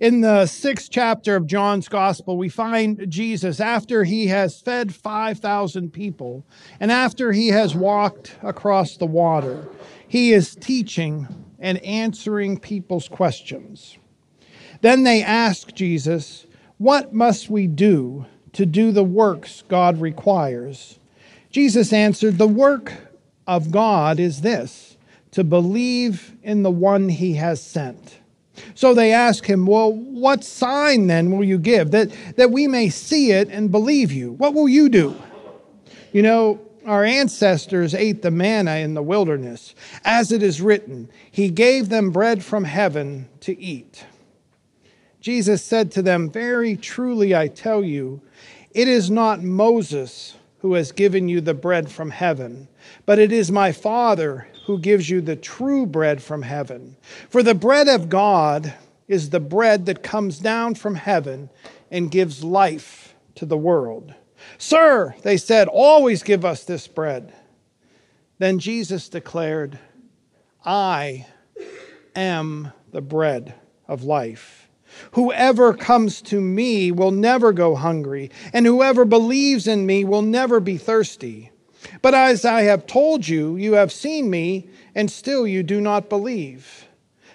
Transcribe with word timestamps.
In 0.00 0.22
the 0.22 0.46
sixth 0.46 0.88
chapter 0.90 1.36
of 1.36 1.46
John's 1.46 1.86
Gospel, 1.86 2.38
we 2.38 2.48
find 2.48 3.04
Jesus 3.10 3.60
after 3.60 4.04
he 4.04 4.28
has 4.28 4.58
fed 4.58 4.94
5,000 4.94 5.92
people 5.92 6.46
and 6.80 6.90
after 6.90 7.32
he 7.32 7.48
has 7.48 7.74
walked 7.74 8.34
across 8.42 8.96
the 8.96 9.04
water. 9.04 9.68
He 10.08 10.32
is 10.32 10.56
teaching 10.56 11.28
and 11.58 11.76
answering 11.84 12.58
people's 12.58 13.08
questions. 13.08 13.98
Then 14.80 15.02
they 15.02 15.22
ask 15.22 15.74
Jesus, 15.74 16.46
What 16.78 17.12
must 17.12 17.50
we 17.50 17.66
do 17.66 18.24
to 18.54 18.64
do 18.64 18.92
the 18.92 19.04
works 19.04 19.64
God 19.68 20.00
requires? 20.00 20.98
Jesus 21.50 21.92
answered, 21.92 22.38
The 22.38 22.48
work 22.48 22.94
of 23.46 23.70
God 23.70 24.18
is 24.18 24.40
this 24.40 24.96
to 25.32 25.44
believe 25.44 26.36
in 26.42 26.62
the 26.62 26.70
one 26.70 27.10
he 27.10 27.34
has 27.34 27.62
sent. 27.62 28.19
So 28.74 28.94
they 28.94 29.12
ask 29.12 29.44
him, 29.44 29.66
Well, 29.66 29.92
what 29.92 30.44
sign 30.44 31.06
then 31.06 31.30
will 31.30 31.44
you 31.44 31.58
give 31.58 31.90
that, 31.90 32.10
that 32.36 32.50
we 32.50 32.66
may 32.66 32.88
see 32.88 33.32
it 33.32 33.48
and 33.48 33.70
believe 33.70 34.12
you? 34.12 34.32
What 34.32 34.54
will 34.54 34.68
you 34.68 34.88
do? 34.88 35.16
You 36.12 36.22
know, 36.22 36.60
our 36.86 37.04
ancestors 37.04 37.94
ate 37.94 38.22
the 38.22 38.30
manna 38.30 38.76
in 38.76 38.94
the 38.94 39.02
wilderness. 39.02 39.74
As 40.04 40.32
it 40.32 40.42
is 40.42 40.60
written, 40.60 41.10
He 41.30 41.50
gave 41.50 41.88
them 41.88 42.10
bread 42.10 42.42
from 42.44 42.64
heaven 42.64 43.28
to 43.40 43.58
eat. 43.60 44.04
Jesus 45.20 45.62
said 45.62 45.92
to 45.92 46.02
them, 46.02 46.30
Very 46.30 46.76
truly 46.76 47.34
I 47.34 47.48
tell 47.48 47.84
you, 47.84 48.22
it 48.72 48.88
is 48.88 49.10
not 49.10 49.42
Moses 49.42 50.36
who 50.60 50.74
has 50.74 50.92
given 50.92 51.28
you 51.28 51.40
the 51.40 51.54
bread 51.54 51.90
from 51.90 52.10
heaven, 52.10 52.68
but 53.06 53.18
it 53.18 53.32
is 53.32 53.50
my 53.50 53.72
Father 53.72 54.46
who 54.70 54.78
gives 54.78 55.10
you 55.10 55.20
the 55.20 55.34
true 55.34 55.84
bread 55.84 56.22
from 56.22 56.42
heaven. 56.42 56.96
For 57.28 57.42
the 57.42 57.56
bread 57.56 57.88
of 57.88 58.08
God 58.08 58.72
is 59.08 59.30
the 59.30 59.40
bread 59.40 59.86
that 59.86 60.00
comes 60.00 60.38
down 60.38 60.76
from 60.76 60.94
heaven 60.94 61.50
and 61.90 62.08
gives 62.08 62.44
life 62.44 63.16
to 63.34 63.44
the 63.44 63.56
world. 63.56 64.14
Sir, 64.58 65.16
they 65.22 65.36
said, 65.36 65.66
always 65.66 66.22
give 66.22 66.44
us 66.44 66.62
this 66.62 66.86
bread. 66.86 67.32
Then 68.38 68.60
Jesus 68.60 69.08
declared, 69.08 69.76
I 70.64 71.26
am 72.14 72.72
the 72.92 73.02
bread 73.02 73.54
of 73.88 74.04
life. 74.04 74.68
Whoever 75.12 75.74
comes 75.74 76.22
to 76.22 76.40
me 76.40 76.92
will 76.92 77.10
never 77.10 77.52
go 77.52 77.74
hungry, 77.74 78.30
and 78.52 78.66
whoever 78.66 79.04
believes 79.04 79.66
in 79.66 79.84
me 79.84 80.04
will 80.04 80.22
never 80.22 80.60
be 80.60 80.76
thirsty. 80.76 81.49
But 82.02 82.14
as 82.14 82.44
I 82.44 82.62
have 82.62 82.86
told 82.86 83.28
you, 83.28 83.56
you 83.56 83.74
have 83.74 83.92
seen 83.92 84.30
me, 84.30 84.68
and 84.94 85.10
still 85.10 85.46
you 85.46 85.62
do 85.62 85.80
not 85.80 86.08
believe. 86.08 86.86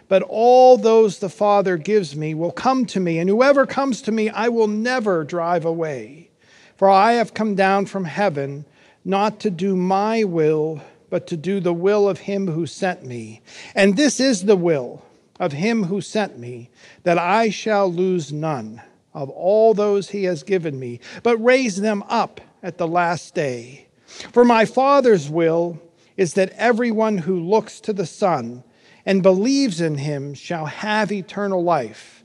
But 0.08 0.24
all 0.24 0.78
those 0.78 1.20
the 1.20 1.30
Father 1.30 1.78
gives 1.78 2.16
me 2.16 2.34
will 2.34 2.52
come 2.52 2.86
to 2.88 3.00
me, 3.00 3.20
and 3.20 3.30
whoever 3.30 3.66
comes 3.66 4.02
to 4.04 4.12
me 4.12 4.30
I 4.30 4.50
will 4.50 4.68
never 4.68 5.24
drive 5.24 5.66
away. 5.66 6.30
For 6.78 6.90
I 6.90 7.14
have 7.14 7.34
come 7.34 7.56
down 7.56 7.86
from 7.86 8.06
heaven 8.06 8.66
not 9.04 9.40
to 9.42 9.50
do 9.50 9.76
my 9.76 10.24
will, 10.24 10.82
but 11.10 11.28
to 11.28 11.38
do 11.38 11.60
the 11.60 11.74
will 11.74 12.10
of 12.10 12.20
him 12.20 12.48
who 12.48 12.66
sent 12.66 13.06
me. 13.06 13.42
And 13.76 13.96
this 13.96 14.20
is 14.20 14.44
the 14.44 14.56
will 14.56 15.04
of 15.40 15.54
him 15.54 15.84
who 15.84 16.02
sent 16.02 16.40
me, 16.40 16.70
that 17.04 17.18
I 17.18 17.50
shall 17.50 17.92
lose 17.92 18.32
none 18.34 18.82
of 19.14 19.30
all 19.30 19.74
those 19.74 20.10
he 20.10 20.26
has 20.26 20.44
given 20.44 20.80
me, 20.80 21.00
but 21.24 21.38
raise 21.38 21.78
them 21.78 22.04
up 22.10 22.42
at 22.62 22.78
the 22.78 22.88
last 22.88 23.34
day. 23.36 23.85
For 24.32 24.46
my 24.46 24.66
Father's 24.66 25.30
will 25.30 25.82
is 26.18 26.34
that 26.36 26.52
everyone 26.52 27.18
who 27.20 27.40
looks 27.40 27.80
to 27.82 27.94
the 27.94 28.06
Son 28.06 28.64
and 29.06 29.22
believes 29.22 29.82
in 29.82 29.96
him 29.96 30.34
shall 30.34 30.66
have 30.66 31.12
eternal 31.12 31.64
life, 31.64 32.24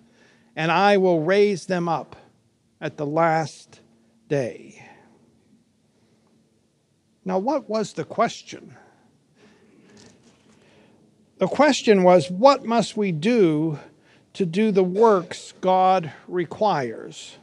and 0.57 0.71
I 0.71 0.97
will 0.97 1.23
raise 1.23 1.67
them 1.67 1.89
up 1.89 2.17
at 2.81 2.97
the 2.97 3.07
last 3.07 3.81
day. 4.29 4.87
Now, 7.25 7.39
what 7.39 7.69
was 7.69 7.93
the 7.93 8.05
question? 8.05 8.75
The 11.39 11.49
question 11.49 12.03
was, 12.03 12.31
what 12.31 12.65
must 12.65 12.97
we 12.97 13.13
do 13.13 13.79
to 14.35 14.47
do 14.47 14.71
the 14.71 14.85
works 14.85 15.53
God 15.61 16.13
requires? 16.29 17.37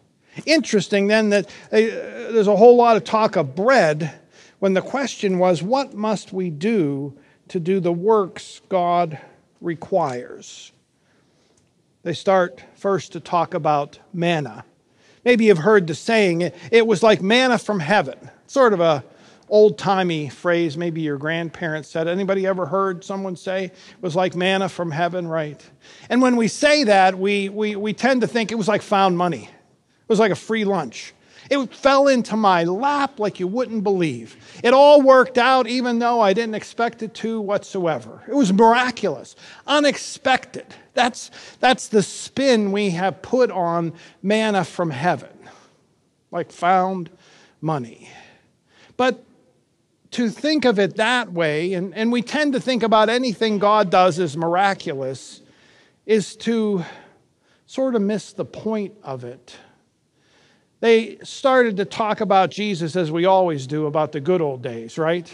Interesting 0.45 1.07
then 1.07 1.29
that 1.29 1.45
uh, 1.45 1.49
there's 1.71 2.47
a 2.47 2.55
whole 2.55 2.75
lot 2.75 2.95
of 2.95 3.03
talk 3.03 3.35
of 3.35 3.55
bread 3.55 4.19
when 4.59 4.73
the 4.73 4.81
question 4.81 5.39
was, 5.39 5.61
What 5.61 5.93
must 5.93 6.33
we 6.33 6.49
do 6.49 7.17
to 7.49 7.59
do 7.59 7.79
the 7.79 7.91
works 7.91 8.61
God 8.69 9.19
requires? 9.61 10.71
They 12.03 12.13
start 12.13 12.63
first 12.75 13.11
to 13.13 13.19
talk 13.19 13.53
about 13.53 13.99
manna. 14.13 14.63
Maybe 15.25 15.45
you've 15.45 15.57
heard 15.57 15.87
the 15.87 15.95
saying, 15.95 16.53
it 16.71 16.87
was 16.87 17.03
like 17.03 17.21
manna 17.21 17.57
from 17.57 17.81
heaven. 17.81 18.29
Sort 18.45 18.71
of 18.71 18.79
a 18.79 19.03
old-timey 19.49 20.29
phrase 20.29 20.77
maybe 20.77 21.01
your 21.01 21.17
grandparents 21.17 21.87
said 21.89 22.07
anybody 22.07 22.45
ever 22.45 22.65
heard 22.65 23.03
someone 23.03 23.35
say 23.35 23.65
it 23.65 23.73
was 24.01 24.13
like 24.13 24.35
manna 24.35 24.67
from 24.67 24.91
heaven 24.91 25.25
right 25.25 25.69
and 26.09 26.21
when 26.21 26.35
we 26.35 26.49
say 26.49 26.83
that 26.83 27.17
we, 27.17 27.47
we, 27.47 27.73
we 27.77 27.93
tend 27.93 28.19
to 28.19 28.27
think 28.27 28.51
it 28.51 28.55
was 28.55 28.67
like 28.67 28.81
found 28.81 29.17
money 29.17 29.43
it 29.45 30.09
was 30.09 30.19
like 30.19 30.31
a 30.31 30.35
free 30.35 30.65
lunch 30.65 31.13
it 31.49 31.73
fell 31.73 32.07
into 32.07 32.35
my 32.35 32.63
lap 32.63 33.19
like 33.19 33.39
you 33.39 33.47
wouldn't 33.47 33.83
believe. 33.83 34.35
It 34.63 34.73
all 34.73 35.01
worked 35.01 35.37
out 35.37 35.67
even 35.67 35.99
though 35.99 36.19
I 36.19 36.33
didn't 36.33 36.55
expect 36.55 37.01
it 37.03 37.13
to 37.15 37.39
whatsoever. 37.39 38.23
It 38.27 38.33
was 38.35 38.51
miraculous, 38.51 39.35
unexpected. 39.65 40.65
That's, 40.93 41.31
that's 41.59 41.87
the 41.87 42.03
spin 42.03 42.71
we 42.71 42.91
have 42.91 43.21
put 43.21 43.51
on 43.51 43.93
manna 44.21 44.65
from 44.65 44.89
heaven, 44.89 45.37
like 46.31 46.51
found 46.51 47.09
money. 47.61 48.09
But 48.97 49.23
to 50.11 50.29
think 50.29 50.65
of 50.65 50.79
it 50.79 50.97
that 50.97 51.31
way, 51.31 51.73
and, 51.73 51.93
and 51.95 52.11
we 52.11 52.21
tend 52.21 52.53
to 52.53 52.59
think 52.59 52.83
about 52.83 53.09
anything 53.09 53.59
God 53.59 53.89
does 53.89 54.19
as 54.19 54.35
miraculous, 54.35 55.41
is 56.05 56.35
to 56.37 56.83
sort 57.65 57.95
of 57.95 58.01
miss 58.01 58.33
the 58.33 58.45
point 58.45 58.95
of 59.03 59.23
it 59.23 59.57
they 60.79 61.17
started 61.23 61.77
to 61.77 61.85
talk 61.85 62.21
about 62.21 62.51
Jesus 62.51 62.95
as 62.95 63.11
we 63.11 63.25
always 63.25 63.65
do 63.67 63.87
about 63.87 64.11
the 64.11 64.19
good 64.19 64.41
old 64.41 64.61
days, 64.61 64.97
right? 64.97 65.31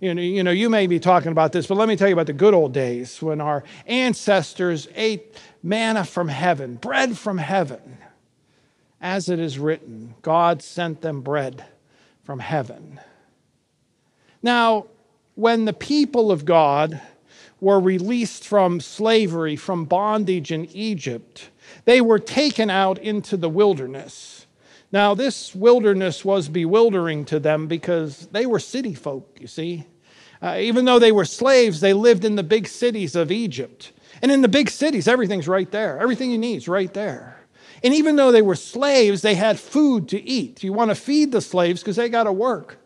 You 0.00 0.14
know, 0.14 0.22
you 0.22 0.42
know, 0.42 0.50
you 0.50 0.68
may 0.68 0.86
be 0.86 0.98
talking 0.98 1.30
about 1.30 1.52
this, 1.52 1.66
but 1.66 1.76
let 1.76 1.88
me 1.88 1.96
tell 1.96 2.08
you 2.08 2.14
about 2.14 2.26
the 2.26 2.32
good 2.32 2.54
old 2.54 2.72
days 2.72 3.22
when 3.22 3.40
our 3.40 3.62
ancestors 3.86 4.88
ate 4.94 5.36
manna 5.62 6.04
from 6.04 6.28
heaven, 6.28 6.74
bread 6.74 7.16
from 7.16 7.38
heaven. 7.38 7.98
As 9.00 9.28
it 9.28 9.38
is 9.38 9.58
written, 9.58 10.14
God 10.22 10.62
sent 10.62 11.00
them 11.00 11.22
bread 11.22 11.64
from 12.24 12.40
heaven. 12.40 13.00
Now, 14.42 14.86
when 15.34 15.64
the 15.64 15.72
people 15.72 16.30
of 16.30 16.44
God 16.44 17.00
were 17.60 17.80
released 17.80 18.44
from 18.44 18.80
slavery, 18.80 19.56
from 19.56 19.84
bondage 19.84 20.50
in 20.50 20.66
Egypt, 20.66 21.50
they 21.84 22.00
were 22.00 22.18
taken 22.18 22.70
out 22.70 22.98
into 22.98 23.36
the 23.36 23.48
wilderness. 23.48 24.41
Now, 24.92 25.14
this 25.14 25.54
wilderness 25.54 26.22
was 26.22 26.50
bewildering 26.50 27.24
to 27.26 27.40
them 27.40 27.66
because 27.66 28.28
they 28.30 28.44
were 28.44 28.60
city 28.60 28.94
folk, 28.94 29.38
you 29.40 29.46
see. 29.46 29.86
Uh, 30.42 30.58
even 30.58 30.84
though 30.84 30.98
they 30.98 31.12
were 31.12 31.24
slaves, 31.24 31.80
they 31.80 31.94
lived 31.94 32.26
in 32.26 32.36
the 32.36 32.42
big 32.42 32.68
cities 32.68 33.16
of 33.16 33.32
Egypt. 33.32 33.92
And 34.20 34.30
in 34.30 34.42
the 34.42 34.48
big 34.48 34.68
cities, 34.68 35.08
everything's 35.08 35.48
right 35.48 35.70
there. 35.70 35.98
Everything 35.98 36.30
you 36.30 36.38
need 36.38 36.56
is 36.56 36.68
right 36.68 36.92
there. 36.92 37.40
And 37.82 37.94
even 37.94 38.16
though 38.16 38.30
they 38.30 38.42
were 38.42 38.54
slaves, 38.54 39.22
they 39.22 39.34
had 39.34 39.58
food 39.58 40.08
to 40.10 40.20
eat. 40.20 40.62
You 40.62 40.72
want 40.72 40.90
to 40.90 40.94
feed 40.94 41.32
the 41.32 41.40
slaves 41.40 41.80
because 41.80 41.96
they 41.96 42.08
got 42.08 42.24
to 42.24 42.32
work 42.32 42.78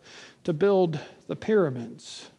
to 0.45 0.53
build 0.53 0.99
the 1.27 1.35
pyramids. 1.35 2.29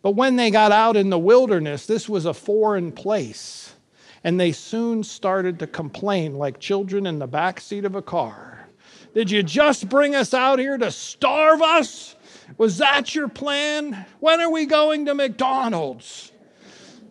But 0.00 0.12
when 0.12 0.36
they 0.36 0.50
got 0.50 0.72
out 0.72 0.96
in 0.96 1.10
the 1.10 1.18
wilderness, 1.18 1.86
this 1.86 2.08
was 2.08 2.24
a 2.24 2.34
foreign 2.34 2.92
place. 2.92 3.74
And 4.24 4.40
they 4.40 4.52
soon 4.52 5.04
started 5.04 5.58
to 5.58 5.66
complain 5.66 6.34
like 6.34 6.58
children 6.58 7.06
in 7.06 7.18
the 7.18 7.26
back 7.26 7.60
seat 7.60 7.84
of 7.84 7.94
a 7.94 8.02
car. 8.02 8.61
Did 9.14 9.30
you 9.30 9.42
just 9.42 9.88
bring 9.88 10.14
us 10.14 10.32
out 10.32 10.58
here 10.58 10.78
to 10.78 10.90
starve 10.90 11.60
us? 11.60 12.16
Was 12.56 12.78
that 12.78 13.14
your 13.14 13.28
plan? 13.28 14.06
When 14.20 14.40
are 14.40 14.50
we 14.50 14.66
going 14.66 15.06
to 15.06 15.14
McDonald's? 15.14 16.32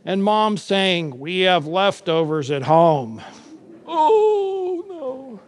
And 0.03 0.23
mom 0.23 0.57
saying, 0.57 1.19
We 1.19 1.41
have 1.41 1.67
leftovers 1.67 2.49
at 2.49 2.63
home. 2.63 3.21
Oh, 3.85 4.85
no. 4.89 5.39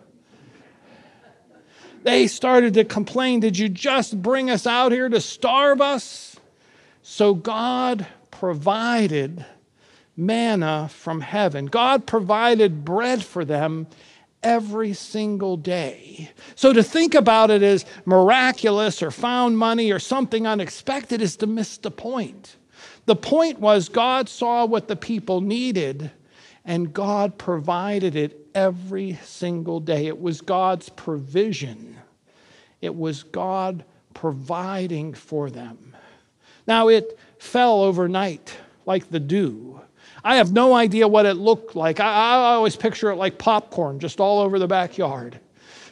They 2.03 2.27
started 2.27 2.75
to 2.75 2.83
complain, 2.83 3.39
Did 3.39 3.57
you 3.57 3.69
just 3.69 4.21
bring 4.21 4.49
us 4.49 4.67
out 4.67 4.91
here 4.91 5.09
to 5.09 5.21
starve 5.21 5.81
us? 5.81 6.37
So 7.01 7.33
God 7.33 8.05
provided 8.29 9.45
manna 10.15 10.89
from 10.89 11.21
heaven. 11.21 11.65
God 11.65 12.05
provided 12.05 12.85
bread 12.85 13.23
for 13.23 13.43
them 13.43 13.87
every 14.43 14.93
single 14.93 15.57
day. 15.57 16.31
So 16.55 16.73
to 16.73 16.83
think 16.83 17.15
about 17.15 17.49
it 17.49 17.63
as 17.63 17.85
miraculous 18.05 19.01
or 19.01 19.11
found 19.11 19.57
money 19.57 19.91
or 19.91 19.99
something 19.99 20.45
unexpected 20.45 21.21
is 21.21 21.35
to 21.37 21.47
miss 21.47 21.77
the 21.77 21.91
point. 21.91 22.57
The 23.05 23.15
point 23.15 23.59
was 23.59 23.89
God 23.89 24.29
saw 24.29 24.65
what 24.65 24.87
the 24.87 24.95
people 24.95 25.41
needed 25.41 26.11
And 26.65 26.93
God 26.93 27.37
provided 27.37 28.15
it 28.15 28.47
every 28.55 29.19
single 29.23 29.79
day. 29.79 30.07
It 30.07 30.19
was 30.19 30.41
God's 30.41 30.89
provision, 30.89 31.97
it 32.81 32.95
was 32.95 33.23
God 33.23 33.83
providing 34.13 35.13
for 35.13 35.49
them. 35.49 35.95
Now, 36.67 36.87
it 36.87 37.17
fell 37.39 37.81
overnight 37.81 38.55
like 38.85 39.09
the 39.09 39.19
dew. 39.19 39.81
I 40.23 40.37
have 40.37 40.53
no 40.53 40.73
idea 40.73 41.07
what 41.07 41.25
it 41.25 41.33
looked 41.33 41.75
like. 41.75 41.99
I, 41.99 42.05
I, 42.05 42.53
always 42.53 42.75
picture 42.75 43.11
it 43.11 43.15
like 43.15 43.37
popcorn 43.37 43.99
just 43.99 44.19
all 44.19 44.39
over 44.39 44.57
the 44.57 44.67
backyard. 44.67 45.39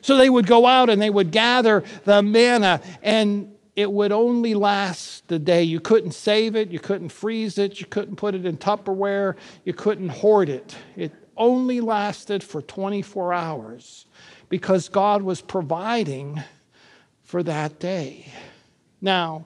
So 0.02 0.18
they 0.18 0.30
would 0.30 0.48
go 0.48 0.66
out 0.66 0.90
and 0.90 1.02
they 1.02 1.10
would 1.10 1.32
gather 1.32 1.84
the 2.06 2.22
manna, 2.22 2.82
and 3.04 3.54
it 3.76 3.92
would 3.92 4.12
only 4.12 4.54
last 4.54 5.28
the 5.28 5.38
day. 5.38 5.64
You 5.64 5.80
couldn't 5.80 6.12
save 6.12 6.56
it, 6.56 6.70
you 6.70 6.80
couldn't 6.80 7.10
freeze 7.10 7.58
it, 7.58 7.80
you 7.80 7.86
couldn't 7.86 8.16
put 8.16 8.34
it 8.34 8.46
in 8.46 8.58
Tupperware, 8.58 9.36
you 9.64 9.74
couldn't 9.74 10.10
hoard 10.10 10.50
it. 10.50 10.76
It 10.96 11.14
only 11.38 11.82
lasted 11.82 12.44
for 12.44 12.62
24 12.62 13.34
hours 13.34 14.06
because 14.50 14.90
God 14.90 15.22
was 15.22 15.42
providing 15.42 16.42
for 17.24 17.44
that 17.44 17.80
day. 17.80 18.26
Now, 19.00 19.46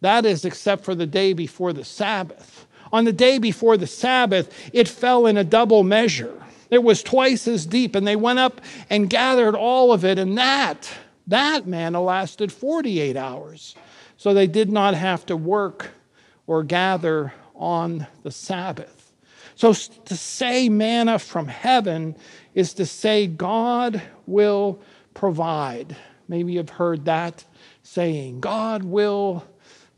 that 0.00 0.26
is 0.26 0.44
except 0.44 0.84
for 0.84 0.94
the 0.94 1.06
day 1.06 1.32
before 1.32 1.72
the 1.72 1.84
Sabbath. 1.84 2.65
On 2.92 3.04
the 3.04 3.12
day 3.12 3.38
before 3.38 3.76
the 3.76 3.86
Sabbath, 3.86 4.52
it 4.72 4.88
fell 4.88 5.26
in 5.26 5.36
a 5.36 5.44
double 5.44 5.82
measure. 5.82 6.42
It 6.70 6.82
was 6.82 7.02
twice 7.02 7.46
as 7.46 7.66
deep, 7.66 7.94
and 7.94 8.06
they 8.06 8.16
went 8.16 8.38
up 8.38 8.60
and 8.90 9.10
gathered 9.10 9.54
all 9.54 9.92
of 9.92 10.04
it, 10.04 10.18
and 10.18 10.36
that, 10.38 10.90
that 11.26 11.66
manna 11.66 12.02
lasted 12.02 12.52
48 12.52 13.16
hours. 13.16 13.74
So 14.16 14.34
they 14.34 14.46
did 14.46 14.70
not 14.70 14.94
have 14.94 15.26
to 15.26 15.36
work 15.36 15.90
or 16.46 16.62
gather 16.62 17.32
on 17.54 18.06
the 18.22 18.30
Sabbath. 18.30 19.12
So 19.54 19.72
to 19.72 20.16
say 20.16 20.68
manna 20.68 21.18
from 21.18 21.48
heaven 21.48 22.16
is 22.54 22.74
to 22.74 22.86
say 22.86 23.26
God 23.26 24.02
will 24.26 24.80
provide. 25.14 25.96
Maybe 26.28 26.52
you've 26.54 26.68
heard 26.70 27.06
that 27.06 27.44
saying 27.82 28.40
God 28.40 28.82
will 28.82 29.44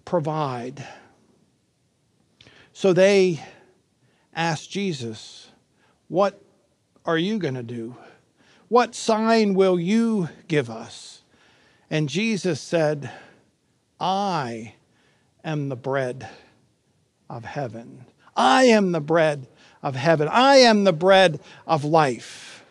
provide. 0.05 0.87
So 2.79 2.93
they 2.93 3.43
asked 4.33 4.71
Jesus, 4.71 5.51
What 6.07 6.41
are 7.05 7.19
you 7.19 7.41
going 7.41 7.55
to 7.55 7.65
do? 7.65 7.97
What 8.69 8.95
sign 8.95 9.55
will 9.55 9.81
you 9.81 10.29
give 10.47 10.71
us? 10.71 11.23
And 11.91 12.09
Jesus 12.09 12.61
said, 12.61 13.11
I 13.99 14.75
am 15.43 15.71
the 15.71 15.75
bread 15.75 16.29
of 17.29 17.45
heaven. 17.45 18.05
I 18.37 18.67
am 18.67 18.93
the 18.93 19.01
bread 19.01 19.49
of 19.83 19.97
heaven. 19.97 20.29
I 20.29 20.59
am 20.59 20.85
the 20.85 20.93
bread 20.93 21.41
of 21.67 21.83
life. 21.85 22.65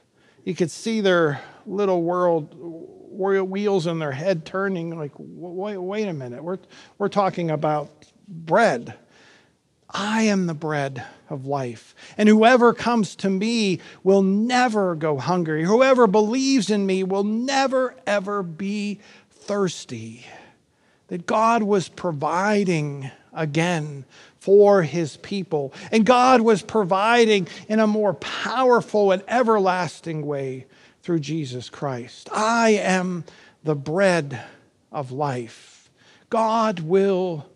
You 0.46 0.56
could 0.56 0.72
see 0.72 1.02
their 1.02 1.42
little 1.66 2.02
world 2.02 2.56
wheels 2.58 3.88
in 3.88 4.00
their 4.00 4.14
head 4.14 4.46
turning 4.46 4.98
like 4.98 5.12
wait, 5.18 5.76
wait 5.76 6.08
a 6.08 6.14
minute 6.14 6.42
we're, 6.42 6.60
we're 6.98 7.10
talking 7.10 7.52
about 7.52 8.06
bread 8.30 8.94
i 9.90 10.24
am 10.24 10.48
the 10.48 10.54
bread 10.54 11.04
of 11.30 11.46
life 11.46 11.96
and 12.18 12.30
whoever 12.30 12.74
comes 12.74 13.16
to 13.16 13.30
me 13.30 13.80
will 14.04 14.22
never 14.22 14.96
go 14.96 15.18
hungry 15.18 15.64
whoever 15.64 16.08
believes 16.08 16.70
in 16.70 16.86
me 16.86 17.04
will 17.04 17.24
never 17.24 17.96
ever 18.06 18.44
be 18.44 19.00
thirsty 19.30 20.26
that 21.08 21.26
god 21.26 21.64
was 21.64 21.90
providing 21.90 23.10
again 23.34 24.04
for 24.40 24.84
his 24.84 25.18
people 25.18 25.74
and 25.92 26.06
god 26.06 26.42
was 26.42 26.62
providing 26.62 27.48
in 27.68 27.80
a 27.80 27.88
more 27.88 28.14
powerful 28.14 29.12
and 29.12 29.24
everlasting 29.28 30.26
way 30.26 30.66
through 31.08 31.20
Jesus 31.20 31.70
Christ. 31.70 32.28
I 32.34 32.72
am 32.72 33.24
the 33.64 33.76
bread 33.76 34.44
of 34.92 35.10
life. 35.10 35.90
God 36.30 36.82
will 36.82 37.50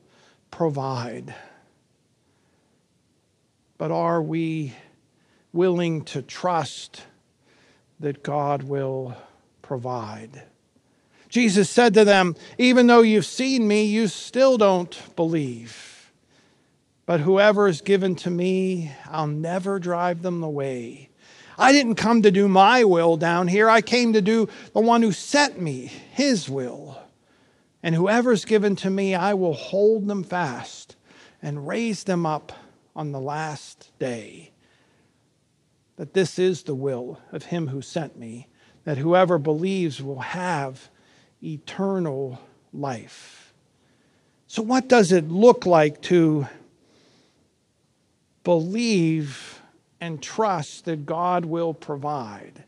provide. 0.52 1.36
But 3.82 3.90
are 3.90 4.22
we 4.22 4.76
willing 5.54 6.04
to 6.04 6.22
trust 6.22 7.02
that 8.00 8.22
God 8.22 8.62
will 8.62 9.18
provide? 9.64 10.44
Jesus 11.30 11.68
said 11.68 11.96
to 11.96 12.06
them, 12.06 12.36
Even 12.60 12.86
though 12.86 13.02
you've 13.02 13.26
seen 13.26 13.68
me, 13.68 13.86
you 13.86 14.08
still 14.08 14.60
don't 14.60 14.96
believe. 15.16 16.12
But 17.08 17.22
whoever 17.22 17.68
is 17.68 17.82
given 17.82 18.14
to 18.18 18.30
me, 18.30 18.92
I'll 19.10 19.26
never 19.26 19.80
drive 19.80 20.22
them 20.22 20.44
away. 20.44 21.10
I 21.58 21.72
didn't 21.72 21.96
come 21.96 22.22
to 22.22 22.30
do 22.30 22.48
my 22.48 22.84
will 22.84 23.18
down 23.18 23.48
here. 23.48 23.68
I 23.68 23.82
came 23.82 24.14
to 24.14 24.22
do 24.22 24.48
the 24.76 24.80
one 24.80 25.02
who 25.02 25.12
sent 25.12 25.60
me, 25.60 25.92
his 26.12 26.48
will. 26.48 27.02
And 27.82 27.96
whoever's 27.96 28.46
given 28.46 28.76
to 28.76 28.92
me, 28.92 29.16
I 29.16 29.34
will 29.34 29.54
hold 29.54 30.08
them 30.08 30.24
fast 30.24 30.98
and 31.42 31.68
raise 31.68 32.04
them 32.04 32.28
up 32.28 32.54
on 32.96 33.12
the 33.12 33.20
last 33.20 33.92
day. 34.00 34.52
That 35.98 36.14
this 36.14 36.40
is 36.40 36.64
the 36.64 36.76
will 36.76 37.20
of 37.32 37.46
him 37.46 37.68
who 37.68 37.82
sent 37.82 38.18
me, 38.18 38.48
that 38.86 38.98
whoever 38.98 39.38
believes 39.38 40.02
will 40.02 40.20
have 40.20 40.90
eternal 41.44 42.42
life. 42.74 43.54
So, 44.48 44.62
what 44.62 44.88
does 44.88 45.12
it 45.12 45.30
look 45.30 45.66
like 45.66 46.02
to 46.04 46.48
believe? 48.44 49.62
and 50.02 50.22
trust 50.22 50.86
that 50.86 51.06
God 51.06 51.46
will 51.46 51.76
provide. 51.76 52.64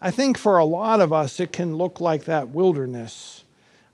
I 0.00 0.10
think 0.10 0.38
for 0.38 0.58
a 0.58 0.64
lot 0.64 1.00
of 1.00 1.12
us, 1.12 1.38
it 1.38 1.52
can 1.52 1.76
look 1.76 2.00
like 2.00 2.24
that 2.24 2.48
wilderness, 2.48 3.44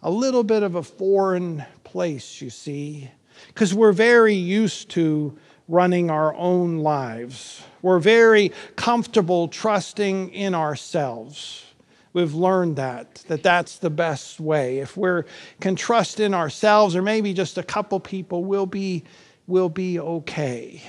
a 0.02 0.10
little 0.10 0.44
bit 0.44 0.62
of 0.62 0.76
a 0.76 0.82
foreign 0.82 1.64
place, 1.82 2.40
you 2.40 2.48
see, 2.48 3.10
because 3.48 3.74
we're 3.74 3.92
very 3.92 4.34
used 4.34 4.90
to 4.90 5.36
running 5.68 6.10
our 6.10 6.34
own 6.34 6.78
lives. 6.78 7.62
We're 7.82 7.98
very 7.98 8.52
comfortable 8.76 9.48
trusting 9.48 10.30
in 10.30 10.54
ourselves. 10.54 11.64
We've 12.12 12.34
learned 12.34 12.76
that, 12.76 13.14
that 13.28 13.42
that's 13.42 13.78
the 13.78 13.90
best 13.90 14.40
way. 14.40 14.78
If 14.78 14.96
we 14.96 15.22
can 15.60 15.76
trust 15.76 16.18
in 16.18 16.34
ourselves, 16.34 16.96
or 16.96 17.02
maybe 17.02 17.32
just 17.32 17.56
a 17.56 17.62
couple 17.62 18.00
people, 18.00 18.44
we'll 18.44 18.66
be, 18.66 19.04
we'll 19.46 19.68
be 19.68 20.00
okay 20.00 20.82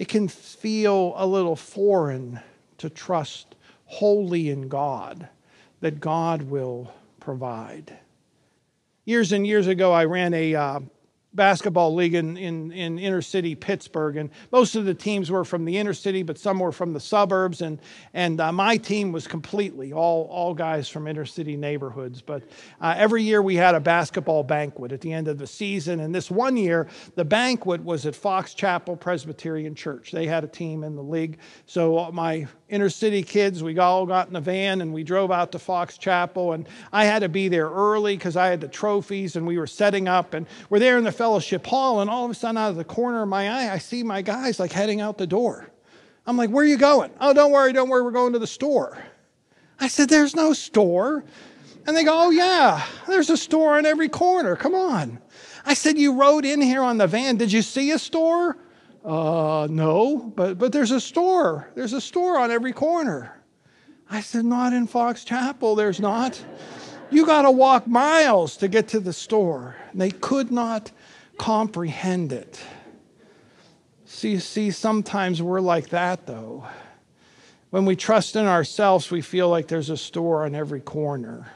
it 0.00 0.08
can 0.08 0.28
feel 0.28 1.12
a 1.16 1.26
little 1.26 1.54
foreign 1.54 2.40
to 2.78 2.88
trust 2.88 3.54
wholly 3.84 4.48
in 4.48 4.66
God, 4.66 5.28
that 5.80 6.00
God 6.00 6.40
will 6.44 6.90
provide. 7.20 7.98
Years 9.04 9.30
and 9.32 9.46
years 9.46 9.66
ago, 9.66 9.92
I 9.92 10.06
ran 10.06 10.32
a 10.32 10.54
uh, 10.54 10.80
basketball 11.32 11.94
league 11.94 12.14
in, 12.14 12.36
in, 12.36 12.72
in, 12.72 12.98
inner 12.98 13.22
city 13.22 13.54
Pittsburgh. 13.54 14.16
And 14.16 14.30
most 14.50 14.74
of 14.74 14.84
the 14.84 14.94
teams 14.94 15.30
were 15.30 15.44
from 15.44 15.64
the 15.64 15.78
inner 15.78 15.94
city, 15.94 16.22
but 16.22 16.38
some 16.38 16.58
were 16.58 16.72
from 16.72 16.92
the 16.92 17.00
suburbs. 17.00 17.60
And, 17.60 17.78
and 18.14 18.40
uh, 18.40 18.50
my 18.50 18.76
team 18.76 19.12
was 19.12 19.28
completely 19.28 19.92
all, 19.92 20.24
all 20.24 20.54
guys 20.54 20.88
from 20.88 21.06
inner 21.06 21.24
city 21.24 21.56
neighborhoods. 21.56 22.20
But 22.20 22.42
uh, 22.80 22.94
every 22.96 23.22
year 23.22 23.42
we 23.42 23.54
had 23.54 23.76
a 23.76 23.80
basketball 23.80 24.42
banquet 24.42 24.90
at 24.90 25.00
the 25.00 25.12
end 25.12 25.28
of 25.28 25.38
the 25.38 25.46
season. 25.46 26.00
And 26.00 26.12
this 26.12 26.30
one 26.30 26.56
year, 26.56 26.88
the 27.14 27.24
banquet 27.24 27.84
was 27.84 28.06
at 28.06 28.16
Fox 28.16 28.52
Chapel 28.52 28.96
Presbyterian 28.96 29.74
Church. 29.76 30.10
They 30.10 30.26
had 30.26 30.42
a 30.42 30.48
team 30.48 30.82
in 30.82 30.96
the 30.96 31.02
league. 31.02 31.38
So 31.66 32.10
my 32.12 32.48
inner 32.68 32.88
city 32.88 33.22
kids, 33.22 33.62
we 33.62 33.78
all 33.78 34.04
got 34.04 34.26
in 34.26 34.32
the 34.32 34.40
van 34.40 34.80
and 34.80 34.92
we 34.92 35.04
drove 35.04 35.30
out 35.30 35.52
to 35.52 35.60
Fox 35.60 35.96
Chapel. 35.96 36.54
And 36.54 36.68
I 36.92 37.04
had 37.04 37.20
to 37.20 37.28
be 37.28 37.46
there 37.46 37.68
early 37.68 38.16
because 38.16 38.36
I 38.36 38.48
had 38.48 38.60
the 38.60 38.68
trophies 38.68 39.36
and 39.36 39.46
we 39.46 39.58
were 39.58 39.66
setting 39.68 40.08
up. 40.08 40.34
And 40.34 40.46
we're 40.70 40.80
there 40.80 40.98
in 40.98 41.04
the 41.04 41.19
fellowship 41.20 41.66
hall. 41.66 42.00
And 42.00 42.08
all 42.08 42.24
of 42.24 42.30
a 42.30 42.34
sudden, 42.34 42.56
out 42.56 42.70
of 42.70 42.76
the 42.76 42.84
corner 42.84 43.20
of 43.20 43.28
my 43.28 43.50
eye, 43.50 43.70
I 43.70 43.76
see 43.76 44.02
my 44.02 44.22
guys 44.22 44.58
like 44.58 44.72
heading 44.72 45.02
out 45.02 45.18
the 45.18 45.26
door. 45.26 45.70
I'm 46.26 46.38
like, 46.38 46.48
Where 46.48 46.64
are 46.64 46.66
you 46.66 46.78
going? 46.78 47.10
Oh, 47.20 47.34
don't 47.34 47.52
worry, 47.52 47.74
don't 47.74 47.90
worry, 47.90 48.02
we're 48.02 48.10
going 48.10 48.32
to 48.32 48.38
the 48.38 48.46
store. 48.46 48.96
I 49.78 49.88
said, 49.88 50.08
There's 50.08 50.34
no 50.34 50.54
store. 50.54 51.22
And 51.86 51.94
they 51.94 52.04
go, 52.04 52.12
Oh, 52.14 52.30
yeah, 52.30 52.86
there's 53.06 53.28
a 53.28 53.36
store 53.36 53.76
on 53.76 53.84
every 53.84 54.08
corner. 54.08 54.56
Come 54.56 54.74
on. 54.74 55.18
I 55.66 55.74
said, 55.74 55.98
You 55.98 56.14
rode 56.14 56.46
in 56.46 56.62
here 56.62 56.82
on 56.82 56.96
the 56.96 57.06
van. 57.06 57.36
Did 57.36 57.52
you 57.52 57.60
see 57.60 57.90
a 57.90 57.98
store? 57.98 58.56
Uh, 59.04 59.68
no, 59.70 60.32
but, 60.34 60.56
but 60.56 60.72
there's 60.72 60.90
a 60.90 61.02
store. 61.02 61.68
There's 61.74 61.92
a 61.92 62.00
store 62.00 62.38
on 62.38 62.50
every 62.50 62.72
corner. 62.72 63.42
I 64.10 64.22
said, 64.22 64.46
Not 64.46 64.72
in 64.72 64.86
Fox 64.86 65.22
Chapel, 65.24 65.74
there's 65.74 66.00
not. 66.00 66.42
You 67.10 67.26
got 67.26 67.42
to 67.42 67.50
walk 67.50 67.86
miles 67.86 68.56
to 68.58 68.68
get 68.68 68.88
to 68.88 69.00
the 69.00 69.12
store. 69.12 69.76
And 69.92 70.00
they 70.00 70.12
could 70.12 70.50
not 70.50 70.92
comprehend 71.40 72.32
it. 72.32 72.60
See, 74.04 74.38
see, 74.40 74.70
sometimes 74.70 75.40
we're 75.40 75.62
like 75.62 75.88
that 75.88 76.26
though. 76.26 76.66
When 77.70 77.86
we 77.86 77.96
trust 77.96 78.36
in 78.36 78.44
ourselves, 78.44 79.10
we 79.10 79.22
feel 79.22 79.48
like 79.48 79.66
there's 79.66 79.88
a 79.88 79.96
store 79.96 80.44
on 80.44 80.54
every 80.54 80.82
corner, 80.82 81.50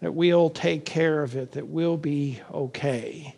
that 0.00 0.14
we'll 0.14 0.48
take 0.48 0.86
care 0.86 1.22
of 1.22 1.36
it, 1.36 1.52
that 1.52 1.68
we'll 1.68 1.98
be 1.98 2.40
okay. 2.50 3.36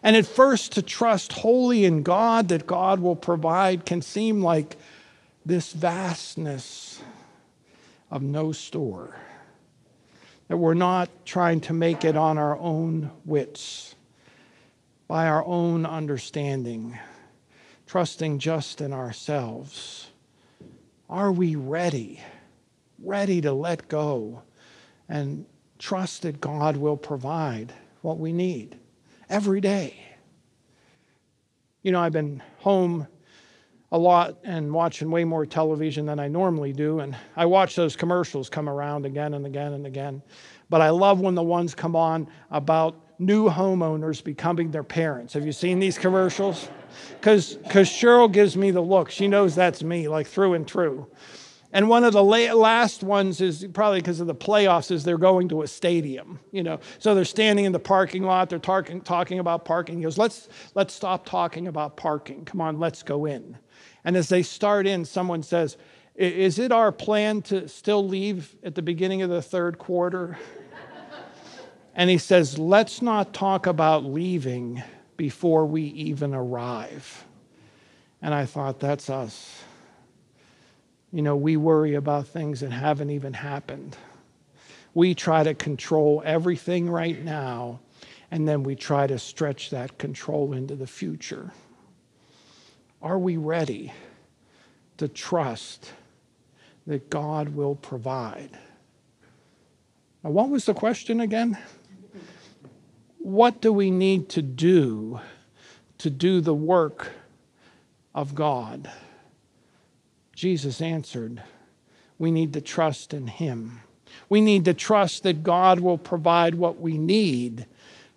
And 0.00 0.14
at 0.14 0.26
first, 0.26 0.70
to 0.74 0.82
trust 0.82 1.32
wholly 1.32 1.84
in 1.84 2.04
God 2.04 2.46
that 2.48 2.64
God 2.64 3.00
will 3.00 3.16
provide 3.16 3.84
can 3.84 4.02
seem 4.02 4.42
like 4.42 4.76
this 5.44 5.72
vastness 5.72 7.02
of 8.12 8.22
no 8.22 8.52
store. 8.52 9.16
That 10.46 10.58
we're 10.58 10.74
not 10.74 11.10
trying 11.24 11.62
to 11.62 11.72
make 11.72 12.04
it 12.04 12.16
on 12.16 12.38
our 12.38 12.56
own 12.56 13.10
wits, 13.24 13.95
by 15.08 15.26
our 15.26 15.44
own 15.44 15.86
understanding, 15.86 16.98
trusting 17.86 18.38
just 18.38 18.80
in 18.80 18.92
ourselves. 18.92 20.08
Are 21.08 21.30
we 21.30 21.56
ready? 21.56 22.20
Ready 22.98 23.40
to 23.42 23.52
let 23.52 23.88
go 23.88 24.42
and 25.08 25.46
trust 25.78 26.22
that 26.22 26.40
God 26.40 26.76
will 26.76 26.96
provide 26.96 27.72
what 28.02 28.18
we 28.18 28.32
need? 28.32 28.78
every 29.28 29.60
day. 29.60 29.94
You 31.82 31.92
know, 31.92 32.00
I've 32.00 32.12
been 32.12 32.42
home 32.58 33.06
a 33.92 33.98
lot 33.98 34.38
and 34.42 34.72
watching 34.72 35.10
way 35.10 35.24
more 35.24 35.46
television 35.46 36.06
than 36.06 36.18
I 36.18 36.28
normally 36.28 36.72
do, 36.72 37.00
and 37.00 37.16
I 37.36 37.46
watch 37.46 37.76
those 37.76 37.94
commercials 37.94 38.48
come 38.48 38.68
around 38.68 39.06
again 39.06 39.34
and 39.34 39.46
again 39.46 39.72
and 39.74 39.86
again. 39.86 40.22
But 40.68 40.80
I 40.80 40.90
love 40.90 41.20
when 41.20 41.36
the 41.36 41.42
ones 41.42 41.74
come 41.74 41.94
on 41.94 42.28
about 42.50 43.00
new 43.18 43.48
homeowners 43.48 44.22
becoming 44.22 44.70
their 44.70 44.84
parents. 44.84 45.34
Have 45.34 45.46
you 45.46 45.52
seen 45.52 45.78
these 45.78 45.98
commercials? 45.98 46.68
Because 47.20 47.56
Cheryl 47.66 48.30
gives 48.30 48.56
me 48.56 48.70
the 48.70 48.80
look. 48.80 49.10
She 49.10 49.28
knows 49.28 49.54
that's 49.54 49.82
me, 49.82 50.08
like 50.08 50.26
through 50.26 50.54
and 50.54 50.66
through. 50.66 51.06
And 51.72 51.88
one 51.88 52.04
of 52.04 52.12
the 52.12 52.22
last 52.22 53.02
ones 53.02 53.40
is 53.40 53.66
probably 53.74 54.00
because 54.00 54.20
of 54.20 54.26
the 54.26 54.34
playoffs 54.34 54.90
is 54.90 55.04
they're 55.04 55.18
going 55.18 55.48
to 55.48 55.62
a 55.62 55.66
stadium, 55.66 56.38
you 56.52 56.62
know. 56.62 56.80
So 56.98 57.14
they're 57.14 57.24
standing 57.24 57.64
in 57.64 57.72
the 57.72 57.78
parking 57.78 58.22
lot, 58.22 58.48
they're 58.48 58.58
talking, 58.58 59.00
talking 59.00 59.40
about 59.40 59.64
parking. 59.64 59.98
He 59.98 60.04
goes, 60.04 60.16
let's, 60.16 60.48
let's 60.74 60.94
stop 60.94 61.26
talking 61.26 61.68
about 61.68 61.96
parking. 61.96 62.44
Come 62.44 62.60
on, 62.60 62.78
let's 62.78 63.02
go 63.02 63.26
in. 63.26 63.58
And 64.04 64.16
as 64.16 64.28
they 64.28 64.42
start 64.42 64.86
in, 64.86 65.04
someone 65.04 65.42
says, 65.42 65.76
is 66.14 66.58
it 66.58 66.72
our 66.72 66.92
plan 66.92 67.42
to 67.42 67.68
still 67.68 68.06
leave 68.06 68.56
at 68.62 68.74
the 68.74 68.80
beginning 68.80 69.20
of 69.20 69.28
the 69.28 69.42
third 69.42 69.76
quarter? 69.76 70.38
And 71.96 72.10
he 72.10 72.18
says, 72.18 72.58
let's 72.58 73.00
not 73.00 73.32
talk 73.32 73.66
about 73.66 74.04
leaving 74.04 74.82
before 75.16 75.64
we 75.64 75.82
even 75.82 76.34
arrive. 76.34 77.24
And 78.20 78.34
I 78.34 78.44
thought, 78.44 78.78
that's 78.78 79.08
us. 79.08 79.62
You 81.10 81.22
know, 81.22 81.36
we 81.36 81.56
worry 81.56 81.94
about 81.94 82.28
things 82.28 82.60
that 82.60 82.70
haven't 82.70 83.08
even 83.08 83.32
happened. 83.32 83.96
We 84.92 85.14
try 85.14 85.42
to 85.42 85.54
control 85.54 86.22
everything 86.24 86.90
right 86.90 87.22
now, 87.22 87.80
and 88.30 88.46
then 88.46 88.62
we 88.62 88.76
try 88.76 89.06
to 89.06 89.18
stretch 89.18 89.70
that 89.70 89.96
control 89.96 90.52
into 90.52 90.74
the 90.74 90.86
future. 90.86 91.50
Are 93.00 93.18
we 93.18 93.38
ready 93.38 93.92
to 94.98 95.08
trust 95.08 95.92
that 96.86 97.08
God 97.08 97.50
will 97.50 97.76
provide? 97.76 98.50
Now, 100.22 100.30
what 100.30 100.50
was 100.50 100.66
the 100.66 100.74
question 100.74 101.20
again? 101.20 101.56
What 103.26 103.60
do 103.60 103.72
we 103.72 103.90
need 103.90 104.28
to 104.28 104.40
do 104.40 105.18
to 105.98 106.10
do 106.10 106.40
the 106.40 106.54
work 106.54 107.08
of 108.14 108.36
God? 108.36 108.88
Jesus 110.32 110.80
answered, 110.80 111.42
We 112.20 112.30
need 112.30 112.52
to 112.52 112.60
trust 112.60 113.12
in 113.12 113.26
Him. 113.26 113.80
We 114.28 114.40
need 114.40 114.64
to 114.66 114.74
trust 114.74 115.24
that 115.24 115.42
God 115.42 115.80
will 115.80 115.98
provide 115.98 116.54
what 116.54 116.80
we 116.80 116.98
need 116.98 117.66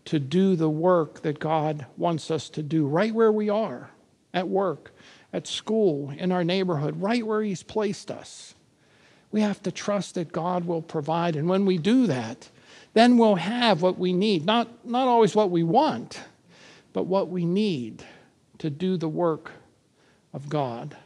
to 0.06 0.20
do 0.20 0.56
the 0.56 0.70
work 0.70 1.24
that 1.24 1.40
God 1.40 1.88
wants 1.98 2.30
us 2.30 2.48
to 2.50 2.62
do 2.62 2.86
right 2.86 3.12
where 3.12 3.32
we 3.32 3.50
are 3.50 3.90
at 4.32 4.48
work, 4.48 4.94
at 5.34 5.48
school, 5.48 6.12
in 6.12 6.32
our 6.32 6.44
neighborhood, 6.44 7.02
right 7.02 7.26
where 7.26 7.42
He's 7.42 7.64
placed 7.64 8.12
us. 8.12 8.54
We 9.32 9.42
have 9.42 9.64
to 9.64 9.72
trust 9.72 10.14
that 10.14 10.32
God 10.32 10.66
will 10.66 10.84
provide. 10.84 11.36
And 11.36 11.50
when 11.50 11.66
we 11.66 11.80
do 11.80 12.06
that, 12.06 12.50
then 13.00 13.18
we'll 13.18 13.36
have 13.36 13.82
what 13.82 13.98
we 13.98 14.12
need. 14.12 14.46
Not, 14.46 14.86
not 14.86 15.08
always 15.08 15.34
what 15.34 15.50
we 15.50 15.64
want, 15.64 16.20
but 16.92 17.04
what 17.04 17.30
we 17.30 17.46
need 17.46 18.04
to 18.58 18.70
do 18.70 18.98
the 18.98 19.08
work 19.08 19.54
of 20.34 20.50
God. 20.50 20.98